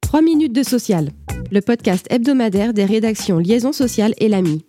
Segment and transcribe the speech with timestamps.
[0.00, 1.10] 3 minutes de social,
[1.50, 4.64] le podcast hebdomadaire des rédactions Liaison sociale et l'AMI.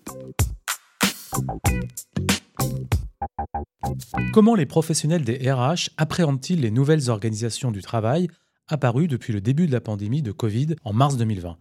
[4.33, 8.27] Comment les professionnels des RH appréhendent-ils les nouvelles organisations du travail
[8.67, 11.57] apparues depuis le début de la pandémie de Covid en mars 2020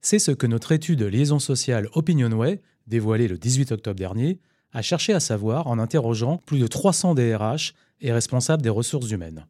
[0.00, 4.40] C'est ce que notre étude Liaison sociale Opinionway, dévoilée le 18 octobre dernier,
[4.72, 9.46] a cherché à savoir en interrogeant plus de 300 DRH et responsables des ressources humaines.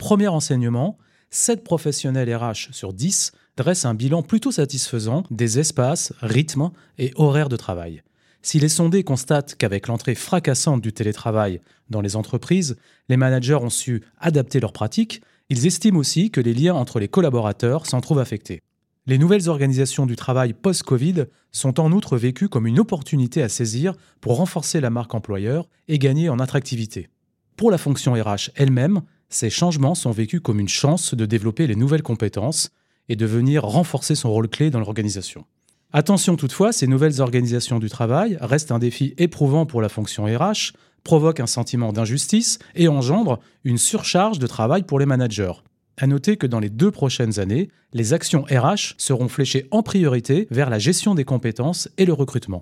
[0.00, 0.96] Premier enseignement,
[1.28, 7.50] 7 professionnels RH sur 10 dressent un bilan plutôt satisfaisant des espaces, rythmes et horaires
[7.50, 8.02] de travail.
[8.40, 12.78] Si les sondés constatent qu'avec l'entrée fracassante du télétravail dans les entreprises,
[13.10, 15.20] les managers ont su adapter leurs pratiques,
[15.50, 18.62] ils estiment aussi que les liens entre les collaborateurs s'en trouvent affectés.
[19.04, 23.92] Les nouvelles organisations du travail post-Covid sont en outre vécues comme une opportunité à saisir
[24.22, 27.10] pour renforcer la marque employeur et gagner en attractivité.
[27.58, 31.76] Pour la fonction RH elle-même, ces changements sont vécus comme une chance de développer les
[31.76, 32.70] nouvelles compétences
[33.08, 35.44] et de venir renforcer son rôle clé dans l'organisation.
[35.92, 40.72] Attention toutefois, ces nouvelles organisations du travail restent un défi éprouvant pour la fonction RH,
[41.04, 45.52] provoquent un sentiment d'injustice et engendrent une surcharge de travail pour les managers.
[45.96, 50.46] À noter que dans les deux prochaines années, les actions RH seront fléchées en priorité
[50.50, 52.60] vers la gestion des compétences et le recrutement.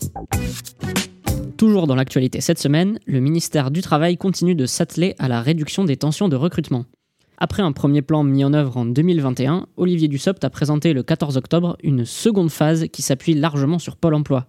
[1.58, 5.84] Toujours dans l'actualité cette semaine, le ministère du Travail continue de s'atteler à la réduction
[5.84, 6.84] des tensions de recrutement.
[7.36, 11.36] Après un premier plan mis en œuvre en 2021, Olivier Dussopt a présenté le 14
[11.36, 14.46] octobre une seconde phase qui s'appuie largement sur Pôle emploi.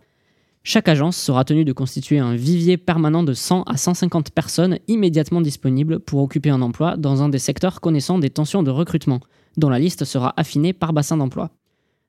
[0.62, 5.42] Chaque agence sera tenue de constituer un vivier permanent de 100 à 150 personnes immédiatement
[5.42, 9.20] disponibles pour occuper un emploi dans un des secteurs connaissant des tensions de recrutement,
[9.58, 11.50] dont la liste sera affinée par bassin d'emploi.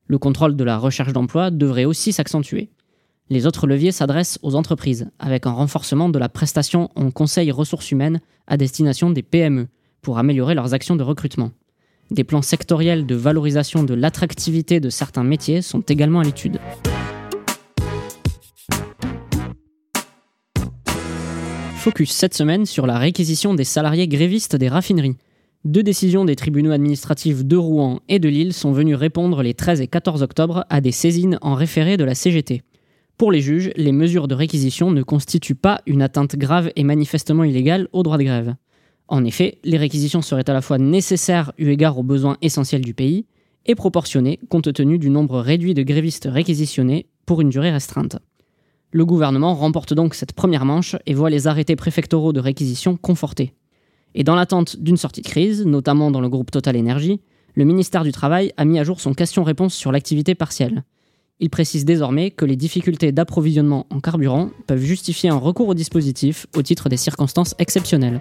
[0.09, 2.69] Le contrôle de la recherche d'emploi devrait aussi s'accentuer.
[3.33, 7.93] Les autres leviers s'adressent aux entreprises, avec un renforcement de la prestation en conseil ressources
[7.93, 9.69] humaines à destination des PME,
[10.03, 11.53] pour améliorer leurs actions de recrutement.
[12.11, 16.59] Des plans sectoriels de valorisation de l'attractivité de certains métiers sont également à l'étude.
[21.77, 25.17] Focus cette semaine sur la réquisition des salariés grévistes des raffineries.
[25.65, 29.81] Deux décisions des tribunaux administratifs de Rouen et de Lille sont venues répondre les 13
[29.83, 32.65] et 14 octobre à des saisines en référé de la CGT.
[33.21, 37.45] Pour les juges, les mesures de réquisition ne constituent pas une atteinte grave et manifestement
[37.45, 38.55] illégale au droit de grève.
[39.09, 42.95] En effet, les réquisitions seraient à la fois nécessaires eu égard aux besoins essentiels du
[42.95, 43.27] pays
[43.67, 48.17] et proportionnées compte tenu du nombre réduit de grévistes réquisitionnés pour une durée restreinte.
[48.91, 53.53] Le gouvernement remporte donc cette première manche et voit les arrêtés préfectoraux de réquisition confortés.
[54.15, 57.21] Et dans l'attente d'une sortie de crise, notamment dans le groupe Total Énergie,
[57.55, 60.85] le ministère du Travail a mis à jour son question-réponse sur l'activité partielle.
[61.41, 66.47] Il précise désormais que les difficultés d'approvisionnement en carburant peuvent justifier un recours au dispositif
[66.55, 68.21] au titre des circonstances exceptionnelles.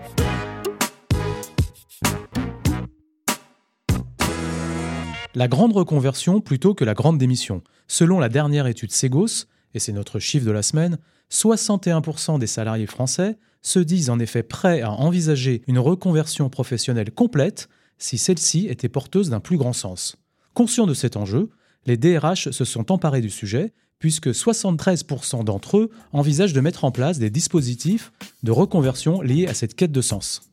[5.36, 7.62] la grande reconversion plutôt que la grande démission.
[7.88, 10.98] Selon la dernière étude Segos, et c'est notre chiffre de la semaine,
[11.32, 17.70] 61% des salariés français se disent en effet prêts à envisager une reconversion professionnelle complète
[17.98, 20.18] si celle-ci était porteuse d'un plus grand sens.
[20.54, 21.50] Conscients de cet enjeu,
[21.86, 26.92] les DRH se sont emparés du sujet puisque 73% d'entre eux envisagent de mettre en
[26.92, 28.12] place des dispositifs
[28.44, 30.50] de reconversion liés à cette quête de sens.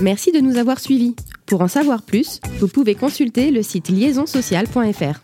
[0.00, 1.16] Merci de nous avoir suivis.
[1.46, 5.20] Pour en savoir plus, vous pouvez consulter le site liaisonsocial.fr.